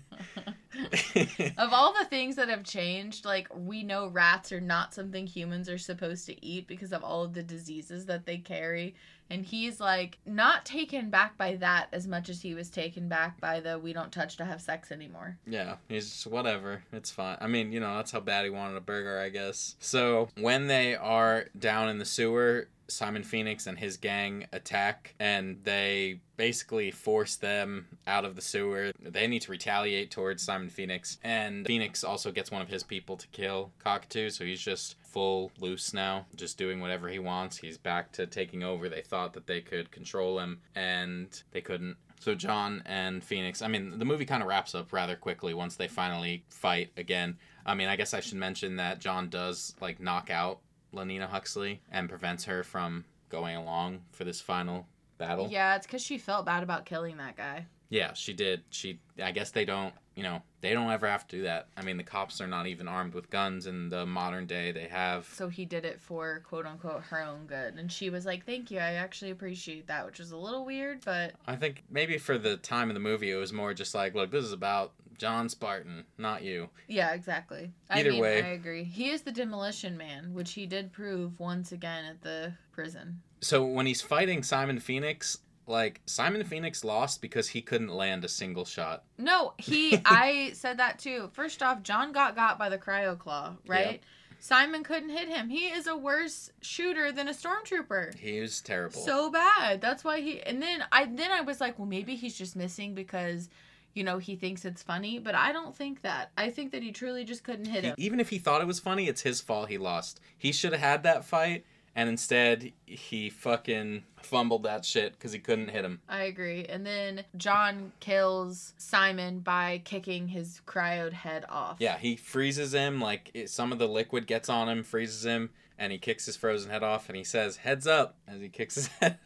[1.57, 5.69] of all the things that have changed, like we know rats are not something humans
[5.69, 8.95] are supposed to eat because of all of the diseases that they carry.
[9.29, 13.39] And he's like not taken back by that as much as he was taken back
[13.39, 15.37] by the we don't touch to have sex anymore.
[15.47, 16.83] yeah, he's just whatever.
[16.91, 17.37] It's fine.
[17.39, 19.75] I mean, you know, that's how bad he wanted a burger, I guess.
[19.79, 25.57] So when they are down in the sewer, Simon Phoenix and his gang attack, and
[25.63, 28.91] they basically force them out of the sewer.
[28.99, 33.17] They need to retaliate towards Simon Phoenix, and Phoenix also gets one of his people
[33.17, 37.57] to kill Cockatoo, so he's just full loose now, just doing whatever he wants.
[37.57, 38.89] He's back to taking over.
[38.89, 41.97] They thought that they could control him, and they couldn't.
[42.19, 45.75] So John and Phoenix, I mean, the movie kind of wraps up rather quickly once
[45.75, 47.37] they finally fight again.
[47.65, 50.59] I mean, I guess I should mention that John does like knock out
[50.93, 55.47] Lenina Huxley and prevents her from going along for this final battle.
[55.49, 57.67] Yeah, it's because she felt bad about killing that guy.
[57.89, 58.63] Yeah, she did.
[58.69, 61.67] She I guess they don't, you know, they don't ever have to do that.
[61.75, 64.71] I mean, the cops are not even armed with guns in the modern day.
[64.71, 67.75] They have So he did it for quote unquote her own good.
[67.75, 71.03] And she was like, Thank you, I actually appreciate that, which was a little weird,
[71.03, 74.15] but I think maybe for the time of the movie it was more just like,
[74.15, 76.69] look, this is about John Spartan, not you.
[76.87, 77.71] yeah, exactly.
[77.91, 78.41] Either I mean, way.
[78.41, 78.83] I agree.
[78.83, 83.21] He is the demolition man, which he did prove once again at the prison.
[83.39, 88.27] So when he's fighting Simon Phoenix, like Simon Phoenix lost because he couldn't land a
[88.27, 89.03] single shot.
[89.19, 91.29] No, he I said that too.
[91.33, 94.01] First off, John got got by the cryo claw, right?
[94.39, 95.49] Simon couldn't hit him.
[95.49, 98.17] He is a worse shooter than a stormtrooper.
[98.17, 98.99] He is terrible.
[98.99, 99.81] So bad.
[99.81, 102.95] That's why he and then I then I was like, well maybe he's just missing
[102.95, 103.49] because
[103.93, 106.31] you know, he thinks it's funny, but I don't think that.
[106.37, 107.95] I think that he truly just couldn't hit He- him.
[107.97, 110.19] even if he thought it was funny, it's his fault he lost.
[110.37, 115.39] He should have had that fight, and instead he fucking fumbled that shit because he
[115.39, 115.99] couldn't hit him.
[116.07, 116.63] I agree.
[116.65, 121.77] And then John kills Simon by kicking his cryoed head off.
[121.79, 123.01] Yeah, he freezes him.
[123.01, 126.37] Like it, some of the liquid gets on him, freezes him, and he kicks his
[126.37, 127.09] frozen head off.
[127.09, 129.17] And he says, "Heads up!" as he kicks his head.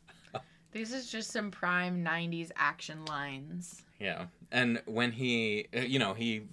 [0.72, 3.84] This is just some prime 90s action lines.
[3.98, 6.44] Yeah, and when he, uh, you know, he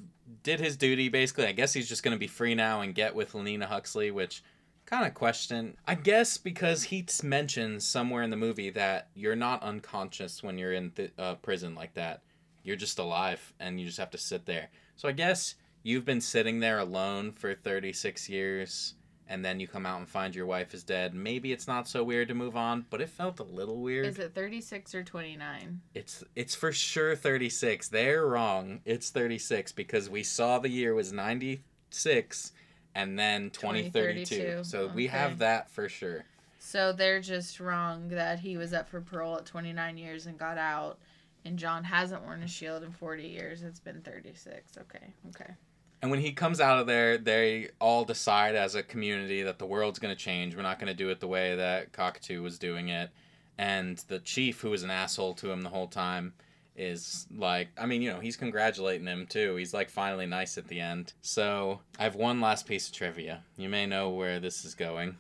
[0.43, 1.47] did his duty basically.
[1.47, 4.43] I guess he's just gonna be free now and get with Lenina Huxley, which
[4.87, 5.77] kind of question.
[5.87, 10.73] I guess because he mentions somewhere in the movie that you're not unconscious when you're
[10.73, 12.23] in th- uh, prison like that.
[12.65, 14.69] You're just alive, and you just have to sit there.
[14.97, 18.95] So I guess you've been sitting there alone for 36 years.
[19.33, 21.15] And then you come out and find your wife is dead.
[21.15, 24.05] Maybe it's not so weird to move on, but it felt a little weird.
[24.05, 25.81] Is it 36 or 29?
[25.95, 27.89] It's it's for sure 36.
[27.89, 28.81] They're wrong.
[28.85, 32.53] It's 36 because we saw the year was 96
[32.95, 34.27] and then 2032.
[34.27, 34.65] 2032.
[34.65, 36.27] So we have that for sure.
[36.59, 40.59] So they're just wrong that he was up for parole at 29 years and got
[40.59, 40.99] out.
[41.47, 43.63] And John hasn't worn a shield in 40 years.
[43.63, 44.77] It's been 36.
[44.77, 45.15] Okay.
[45.31, 45.55] Okay.
[46.03, 49.67] And when he comes out of there, they all decide as a community that the
[49.67, 50.57] world's going to change.
[50.57, 53.11] We're not going to do it the way that Cockatoo was doing it.
[53.57, 56.35] And the chief, who was an asshole to him the whole time,
[56.75, 59.55] is like, I mean, you know, he's congratulating him too.
[59.55, 61.13] He's like finally nice at the end.
[61.21, 63.45] So I have one last piece of trivia.
[63.57, 65.17] You may know where this is going.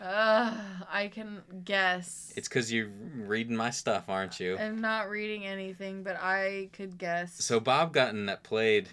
[0.00, 0.56] Uh,
[0.90, 2.32] I can guess.
[2.34, 4.58] It's because you're reading my stuff, aren't you?
[4.58, 7.44] I'm not reading anything, but I could guess.
[7.44, 8.88] So Bob Gunton that played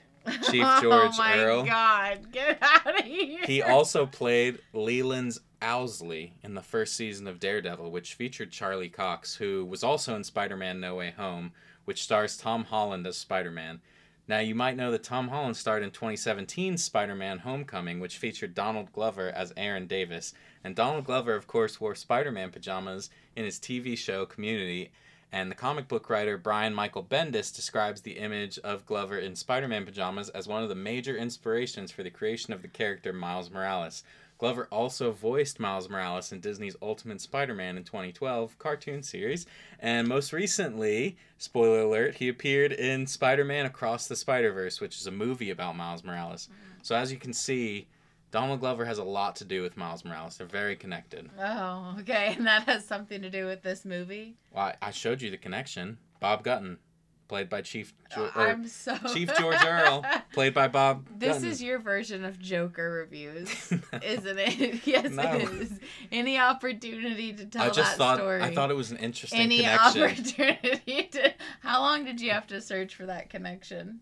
[0.49, 1.09] Chief oh George Arrow.
[1.13, 1.63] oh my Earl.
[1.65, 3.39] god, get out of here.
[3.45, 9.35] He also played Leland's Owsley in the first season of Daredevil, which featured Charlie Cox,
[9.35, 11.51] who was also in Spider-Man No Way Home,
[11.85, 13.81] which stars Tom Holland as Spider-Man.
[14.27, 18.91] Now you might know that Tom Holland starred in 2017's Spider-Man Homecoming, which featured Donald
[18.91, 20.33] Glover as Aaron Davis.
[20.65, 24.91] And Donald Glover, of course, wore Spider-Man pajamas in his TV show Community.
[25.31, 29.67] And the comic book writer Brian Michael Bendis describes the image of Glover in Spider
[29.67, 33.51] Man pajamas as one of the major inspirations for the creation of the character Miles
[33.51, 34.03] Morales.
[34.37, 39.47] Glover also voiced Miles Morales in Disney's Ultimate Spider Man in 2012 cartoon series.
[39.79, 44.97] And most recently, spoiler alert, he appeared in Spider Man Across the Spider Verse, which
[44.97, 46.49] is a movie about Miles Morales.
[46.83, 47.87] So as you can see,
[48.31, 50.37] Donald Glover has a lot to do with Miles Morales.
[50.37, 51.29] They're very connected.
[51.39, 52.33] Oh, okay.
[52.37, 54.35] And that has something to do with this movie.
[54.53, 55.97] Well, I I showed you the connection.
[56.19, 56.79] Bob Gunton,
[57.27, 61.07] played by Chief oh, jo- or I'm so Chief George Earl, played by Bob.
[61.17, 61.49] This Gunton.
[61.51, 63.49] is your version of Joker reviews,
[64.03, 64.85] isn't it?
[64.87, 65.23] yes, No.
[65.23, 65.79] it is.
[66.11, 68.41] Any opportunity to tell I just that thought story.
[68.41, 70.01] I thought it was an interesting connection.
[70.01, 70.43] Any connection.
[70.43, 71.33] opportunity to.
[71.61, 73.99] How long did you have to search for that connection?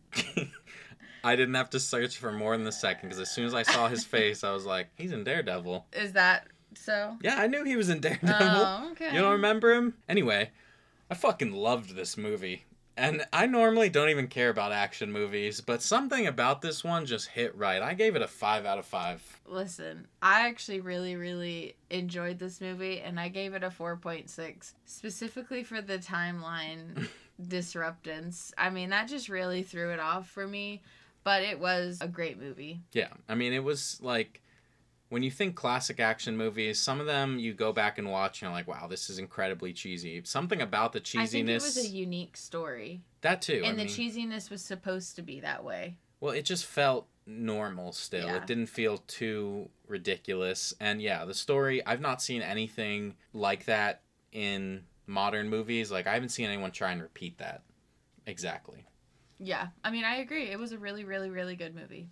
[1.26, 3.64] I didn't have to search for more than a second because as soon as I
[3.64, 7.18] saw his face, I was like, "He's in Daredevil." Is that so?
[7.22, 8.38] Yeah, I knew he was in Daredevil.
[8.40, 9.14] Oh, okay.
[9.14, 9.96] You don't remember him?
[10.08, 10.52] Anyway,
[11.10, 12.66] I fucking loved this movie.
[12.98, 17.28] And I normally don't even care about action movies, but something about this one just
[17.28, 17.82] hit right.
[17.82, 19.42] I gave it a 5 out of 5.
[19.48, 25.62] Listen, I actually really, really enjoyed this movie, and I gave it a 4.6, specifically
[25.64, 27.10] for the timeline
[27.48, 28.54] disruptance.
[28.58, 30.82] I mean, that just really threw it off for me,
[31.26, 32.80] but it was a great movie.
[32.94, 34.42] Yeah, I mean, it was like
[35.10, 38.48] when you think classic action movies, some of them you go back and watch and
[38.48, 40.22] you're like, wow, this is incredibly cheesy.
[40.24, 41.20] Something about the cheesiness.
[41.22, 43.62] I think it was a unique story, that too.
[43.66, 43.88] and I the mean,
[44.32, 45.98] cheesiness was supposed to be that way.
[46.22, 48.28] well, it just felt normal still.
[48.28, 48.38] Yeah.
[48.38, 50.74] It didn't feel too ridiculous.
[50.80, 55.92] And yeah, the story, I've not seen anything like that in modern movies.
[55.92, 57.64] Like, I haven't seen anyone try and repeat that.
[58.28, 58.86] Exactly.
[59.40, 60.50] Yeah, I mean, I agree.
[60.52, 62.08] It was a really, really, really good movie.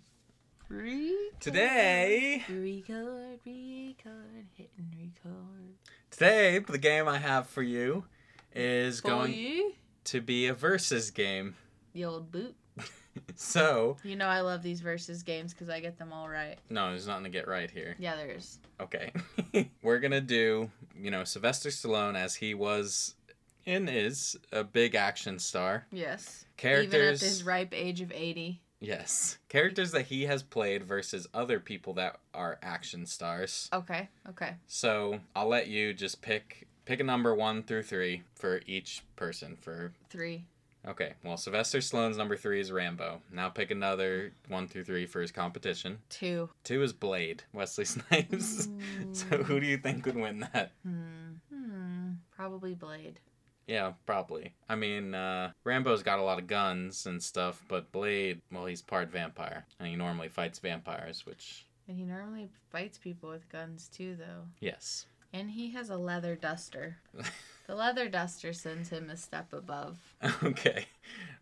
[1.40, 5.74] Today, record, record, hit and record.
[6.10, 8.04] today, the game I have for you
[8.54, 9.72] is For going you,
[10.04, 11.54] to be a versus game.
[11.92, 12.54] the old boot.
[13.36, 16.58] So, You know I love these versus games because I get them all right.
[16.68, 17.94] no, there's nothing to get right here.
[17.96, 18.58] Yeah, there is.
[18.80, 19.12] Okay.
[19.82, 20.68] We're going to do,
[21.00, 23.14] you know, Sylvester Stallone as he was
[23.66, 25.86] and is a big action star.
[25.92, 26.44] Yes.
[26.56, 26.94] Characters.
[26.94, 28.60] Even at his ripe age of 80.
[28.80, 29.38] Yes.
[29.48, 33.68] Characters that he has played versus other people that are action stars.
[33.72, 34.54] Okay, okay.
[34.66, 39.56] So, I'll let you just pick pick a number 1 through 3 for each person
[39.56, 40.44] for Three.
[40.86, 41.14] Okay.
[41.24, 43.22] Well, Sylvester Stallone's number 3 is Rambo.
[43.32, 45.98] Now pick another 1 through 3 for his competition.
[46.10, 46.50] Two.
[46.64, 48.68] 2 is Blade, Wesley Snipes.
[49.12, 50.72] so, who do you think would win that?
[50.84, 51.36] Hmm.
[51.50, 52.10] Hmm.
[52.36, 53.18] Probably Blade.
[53.66, 54.54] Yeah, probably.
[54.68, 58.82] I mean, uh, Rambo's got a lot of guns and stuff, but Blade, well, he's
[58.82, 63.88] part vampire, and he normally fights vampires, which, And he normally fights people with guns
[63.88, 64.44] too, though.
[64.60, 65.06] yes.
[65.32, 66.96] And he has a leather duster.
[67.66, 69.96] The leather duster sends him a step above.
[70.42, 70.84] okay.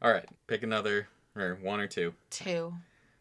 [0.00, 0.28] All right.
[0.46, 2.14] Pick another, or one or two.
[2.30, 2.74] Two.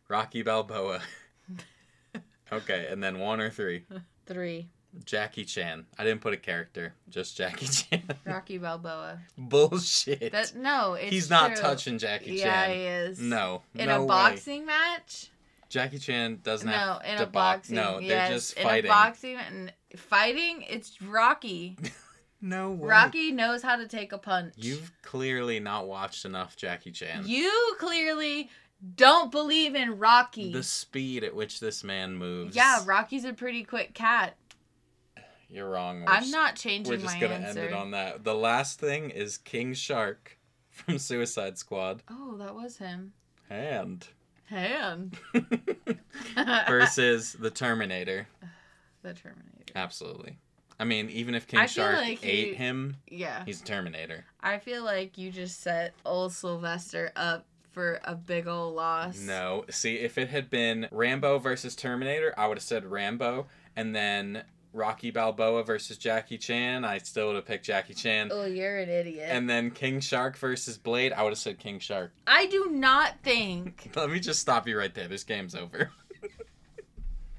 [0.08, 1.02] Rocky Balboa.
[2.54, 3.86] okay, and then one or three.
[4.28, 4.70] Three.
[5.06, 5.86] Jackie Chan.
[5.98, 8.04] I didn't put a character, just Jackie Chan.
[8.26, 9.20] Rocky Balboa.
[9.38, 10.32] Bullshit.
[10.32, 12.76] That no, it's He's not touching Jackie Yeah, Chan.
[12.76, 13.20] he is.
[13.20, 13.62] No.
[13.76, 14.08] In no a way.
[14.08, 15.30] boxing match?
[15.70, 17.70] Jackie Chan doesn't No, have in to a box.
[17.70, 17.76] boxing.
[17.78, 18.90] No, they're yes, just in fighting.
[18.92, 20.64] a boxing and fighting.
[20.68, 21.78] It's Rocky.
[22.42, 22.88] no way.
[22.90, 24.54] Rocky knows how to take a punch.
[24.58, 27.24] You've clearly not watched enough Jackie Chan.
[27.26, 28.50] You clearly
[28.96, 30.52] don't believe in Rocky.
[30.52, 32.54] The speed at which this man moves.
[32.56, 34.36] yeah, Rocky's a pretty quick cat.
[35.52, 36.02] You're wrong.
[36.06, 37.06] We're I'm just- not changing my answer.
[37.06, 37.60] We're just gonna answer.
[37.62, 38.24] end it on that.
[38.24, 40.38] The last thing is King Shark
[40.70, 42.04] from Suicide Squad.
[42.10, 43.14] Oh, that was him.
[43.50, 44.08] And
[44.46, 45.18] Hand.
[46.68, 48.28] versus the Terminator.
[49.02, 49.48] the Terminator.
[49.76, 50.38] Absolutely.
[50.80, 53.44] I mean, even if King I Shark like he- ate him, Yeah.
[53.46, 54.26] he's a Terminator.
[54.42, 59.20] I feel like you just set old Sylvester up for a big old loss.
[59.20, 59.64] No.
[59.70, 64.44] See, if it had been Rambo versus Terminator, I would have said Rambo, and then
[64.74, 68.30] Rocky Balboa versus Jackie Chan, I still would have picked Jackie Chan.
[68.32, 69.28] Oh, you're an idiot.
[69.30, 72.14] And then King Shark versus Blade, I would have said King Shark.
[72.26, 73.92] I do not think.
[73.96, 75.08] Let me just stop you right there.
[75.08, 75.92] This game's over.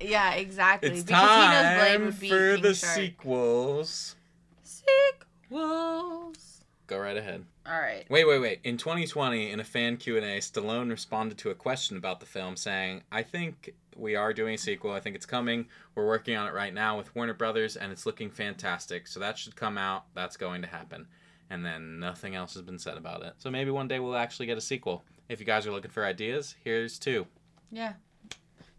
[0.00, 0.90] Yeah, exactly.
[0.90, 2.94] It's because he knows Blade time would beat for King the Shark.
[2.96, 4.16] sequels.
[4.64, 6.51] Sequels.
[6.86, 7.44] Go right ahead.
[7.66, 8.04] All right.
[8.10, 8.60] Wait, wait, wait.
[8.64, 13.02] In 2020, in a fan Q&A, Stallone responded to a question about the film saying,
[13.10, 14.92] "I think we are doing a sequel.
[14.92, 15.68] I think it's coming.
[15.94, 19.06] We're working on it right now with Warner Brothers and it's looking fantastic.
[19.06, 20.06] So that should come out.
[20.14, 21.06] That's going to happen."
[21.50, 23.34] And then nothing else has been said about it.
[23.38, 25.04] So maybe one day we'll actually get a sequel.
[25.28, 27.26] If you guys are looking for ideas, here's two.
[27.70, 27.92] Yeah.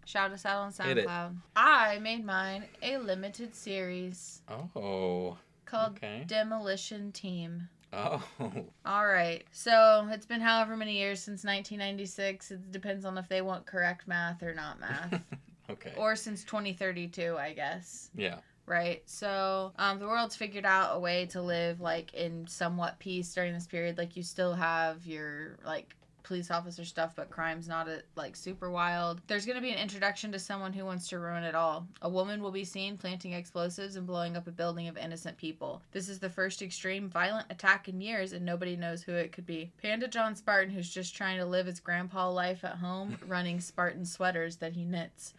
[0.05, 0.71] Shout us out on.
[0.73, 1.35] SoundCloud.
[1.55, 5.37] I made mine a limited series Oh.
[5.65, 6.23] called Okay.
[6.27, 7.69] Demolition Team.
[7.93, 8.23] Oh.
[8.85, 9.43] All right.
[9.51, 12.51] So it's been however many years since 1996.
[12.51, 15.21] It depends on if they want correct math or not math.
[15.69, 15.93] okay.
[15.97, 18.09] or since 2032, I guess.
[18.15, 18.37] Yeah.
[18.65, 19.03] Right.
[19.05, 23.53] So um, the world's figured out a way to live like in somewhat peace during
[23.53, 23.97] this period.
[23.97, 28.71] Like you still have your like police officer stuff, but crime's not a, like super
[28.71, 29.21] wild.
[29.27, 31.87] There's going to be an introduction to someone who wants to ruin it all.
[32.01, 35.81] A woman will be seen planting explosives and blowing up a building of innocent people.
[35.91, 39.45] This is the first extreme violent attack in years, and nobody knows who it could
[39.45, 39.71] be.
[39.81, 44.05] Panda John Spartan, who's just trying to live his grandpa life at home, running Spartan
[44.05, 45.33] sweaters that he knits.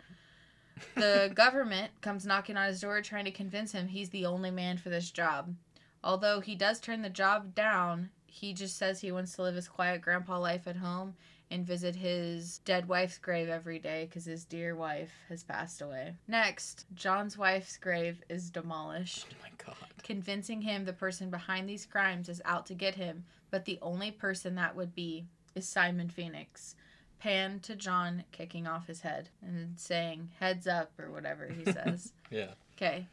[0.94, 4.76] The government comes knocking on his door trying to convince him he's the only man
[4.76, 5.54] for this job.
[6.02, 9.68] Although he does turn the job down, he just says he wants to live his
[9.68, 11.14] quiet grandpa life at home
[11.52, 16.14] and visit his dead wife's grave every day because his dear wife has passed away.
[16.26, 19.76] Next, John's wife's grave is demolished, Oh my god.
[20.02, 24.10] convincing him the person behind these crimes is out to get him, but the only
[24.10, 26.74] person that would be is Simon Phoenix.
[27.20, 32.12] Pan to John kicking off his head and saying, heads up, or whatever he says.
[32.30, 32.54] Yeah.
[32.76, 33.06] Okay.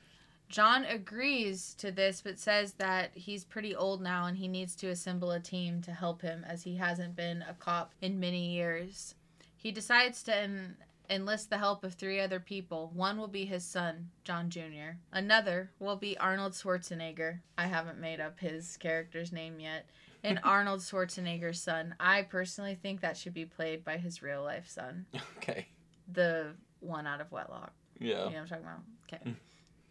[0.52, 4.88] John agrees to this, but says that he's pretty old now and he needs to
[4.90, 9.16] assemble a team to help him as he hasn't been a cop in many years.
[9.56, 10.76] He decides to en-
[11.10, 12.92] enlist the help of three other people.
[12.94, 17.40] One will be his son, John Jr., another will be Arnold Schwarzenegger.
[17.58, 19.86] I haven't made up his character's name yet.
[20.24, 21.96] And Arnold Schwarzenegger's son.
[22.00, 25.06] I personally think that should be played by his real life son,
[25.38, 25.68] Okay.
[26.12, 27.72] the one out of wedlock.
[28.00, 28.18] You Yeah.
[28.18, 28.80] know what I'm talking about?
[29.14, 29.30] Okay.
[29.32, 29.36] Mm.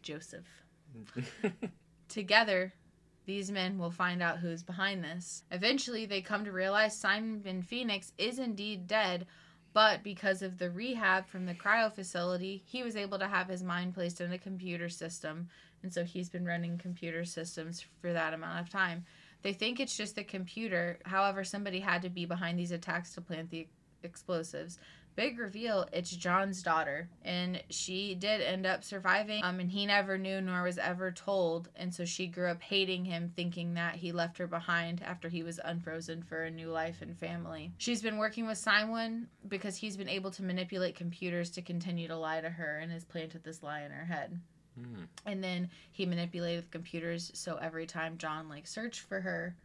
[0.03, 0.47] Joseph.
[2.09, 2.73] Together,
[3.27, 5.45] these men will find out who's behind this.
[5.51, 9.27] Eventually, they come to realize Simon Phoenix is indeed dead,
[9.73, 13.63] but because of the rehab from the cryo facility, he was able to have his
[13.63, 15.49] mind placed in a computer system,
[15.83, 19.05] and so he's been running computer systems for that amount of time.
[19.43, 23.21] They think it's just the computer, however, somebody had to be behind these attacks to
[23.21, 23.69] plant the
[24.03, 24.79] explosives
[25.17, 27.09] big reveal it's john's daughter.
[27.23, 29.43] And she did end up surviving.
[29.45, 31.69] Um and he never knew nor was ever told.
[31.77, 35.43] And so she grew up hating him thinking that he left her behind after he
[35.43, 37.73] was unfrozen for a new life and family.
[37.79, 42.17] She's been working with simon because he's been able to manipulate computers to continue to
[42.17, 44.41] lie to her and has planted this lie in her head.
[44.77, 45.03] Hmm.
[45.27, 49.57] and then he manipulated the computers so every time john like searched for her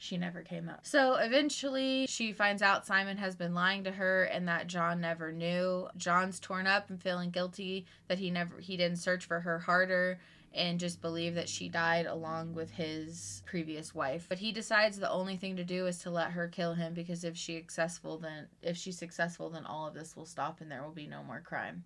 [0.00, 0.86] she never came up.
[0.86, 5.30] So eventually, she finds out Simon has been lying to her and that John never
[5.30, 5.88] knew.
[5.98, 10.18] John's torn up and feeling guilty that he never he didn't search for her harder
[10.54, 14.24] and just believe that she died along with his previous wife.
[14.26, 17.22] But he decides the only thing to do is to let her kill him because
[17.22, 20.82] if she successful then if she's successful then all of this will stop and there
[20.82, 21.84] will be no more crime.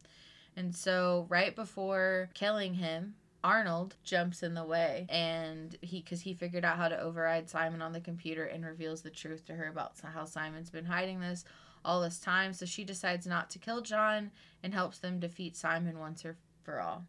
[0.56, 6.32] And so right before killing him, Arnold jumps in the way and he cuz he
[6.34, 9.68] figured out how to override Simon on the computer and reveals the truth to her
[9.68, 11.44] about how Simon's been hiding this
[11.84, 14.30] all this time so she decides not to kill John
[14.62, 17.04] and helps them defeat Simon once and for all.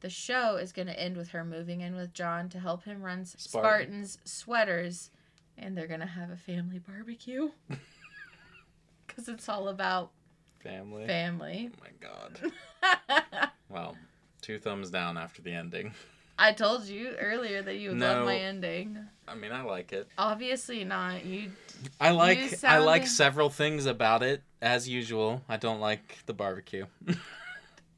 [0.00, 3.02] The show is going to end with her moving in with John to help him
[3.02, 3.38] run Spartan.
[3.38, 5.10] Spartan's sweaters
[5.58, 7.50] and they're going to have a family barbecue
[9.08, 10.12] cuz it's all about
[10.60, 11.06] Family.
[11.06, 11.70] family.
[11.74, 13.50] oh my god.
[13.68, 13.96] Well,
[14.44, 15.94] two thumbs down after the ending.
[16.38, 18.12] I told you earlier that you would No.
[18.16, 18.98] love my ending.
[19.26, 20.08] I mean, I like it.
[20.18, 21.24] Obviously not.
[21.24, 21.52] You
[22.00, 25.42] I like I like several things about it as usual.
[25.48, 26.86] I don't like the barbecue.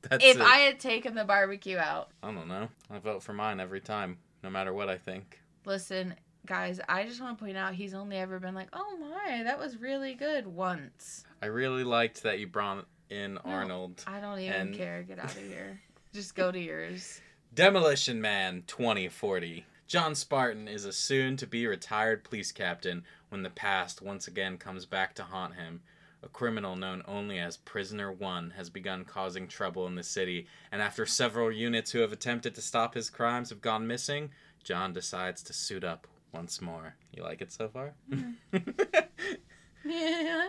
[0.02, 0.42] That's if it.
[0.42, 2.10] I had taken the barbecue out.
[2.22, 2.68] I don't know.
[2.90, 5.40] I vote for mine every time, no matter what I think.
[5.64, 9.42] Listen, guys, I just want to point out he's only ever been like, "Oh my,
[9.42, 11.24] that was really good" once.
[11.42, 14.04] I really liked that you brought in Arnold.
[14.06, 15.02] I don't even And- care.
[15.02, 15.80] Get out of here.
[16.16, 17.20] Just go to yours.
[17.52, 19.66] Demolition Man 2040.
[19.86, 24.56] John Spartan is a soon to be retired police captain when the past once again
[24.56, 25.82] comes back to haunt him.
[26.22, 30.80] A criminal known only as Prisoner One has begun causing trouble in the city, and
[30.80, 34.30] after several units who have attempted to stop his crimes have gone missing,
[34.64, 36.94] John decides to suit up once more.
[37.12, 37.92] You like it so far?
[38.08, 38.32] Yeah.
[38.54, 40.46] Mm-hmm.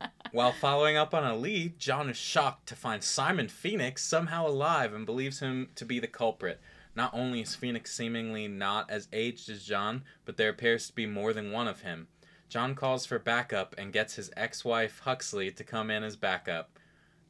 [0.36, 4.92] While following up on a lead, John is shocked to find Simon Phoenix somehow alive
[4.92, 6.60] and believes him to be the culprit.
[6.94, 11.06] Not only is Phoenix seemingly not as aged as John, but there appears to be
[11.06, 12.08] more than one of him.
[12.50, 16.78] John calls for backup and gets his ex wife Huxley to come in as backup.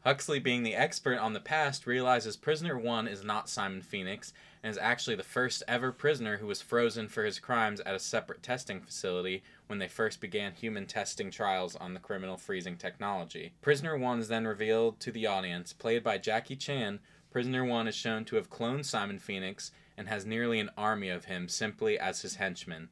[0.02, 4.32] Huxley, being the expert on the past, realizes prisoner one is not Simon Phoenix
[4.64, 8.00] and is actually the first ever prisoner who was frozen for his crimes at a
[8.00, 13.52] separate testing facility when they first began human testing trials on the criminal freezing technology.
[13.62, 15.72] Prisoner 1 is then revealed to the audience.
[15.72, 17.00] Played by Jackie Chan,
[17.30, 21.26] Prisoner 1 is shown to have cloned Simon Phoenix and has nearly an army of
[21.26, 22.88] him simply as his henchmen.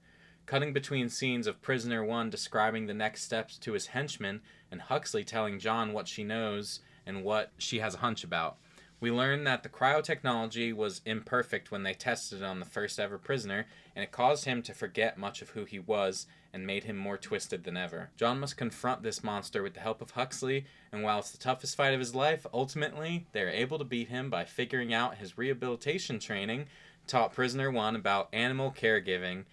[0.47, 5.25] Cutting between scenes of Prisoner 1 describing the next steps to his henchmen and Huxley
[5.25, 8.59] telling John what she knows and what she has a hunch about.
[9.01, 13.18] We learn that the cryotechnology was imperfect when they tested it on the first ever
[13.18, 16.96] prisoner, and it caused him to forget much of who he was and made him
[16.96, 18.11] more twisted than ever.
[18.16, 21.76] John must confront this monster with the help of Huxley, and while it's the toughest
[21.76, 25.36] fight of his life, ultimately they are able to beat him by figuring out his
[25.36, 26.66] rehabilitation training
[27.07, 29.44] taught prisoner 1 about animal caregiving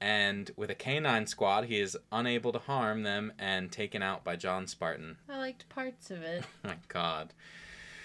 [0.00, 4.34] and with a canine squad he is unable to harm them and taken out by
[4.34, 5.16] John Spartan.
[5.28, 6.44] I liked parts of it.
[6.64, 7.32] Oh my god.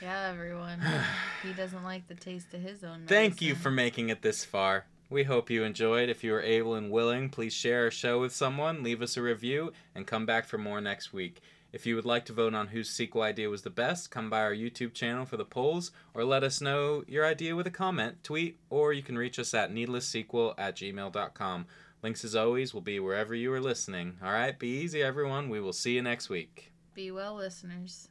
[0.01, 0.81] Yeah, everyone.
[1.43, 3.05] he doesn't like the taste of his own.
[3.07, 4.85] Thank you for making it this far.
[5.09, 6.09] We hope you enjoyed.
[6.09, 9.21] If you are able and willing, please share our show with someone, leave us a
[9.21, 11.41] review, and come back for more next week.
[11.71, 14.41] If you would like to vote on whose sequel idea was the best, come by
[14.41, 18.23] our YouTube channel for the polls, or let us know your idea with a comment,
[18.23, 21.65] tweet, or you can reach us at needlesssequel at gmail.com.
[22.01, 24.17] Links, as always, will be wherever you are listening.
[24.23, 25.49] All right, be easy, everyone.
[25.49, 26.71] We will see you next week.
[26.93, 28.07] Be well, listeners.